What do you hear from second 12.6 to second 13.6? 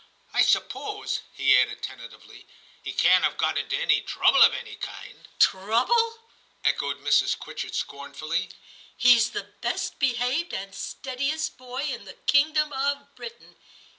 of Britain.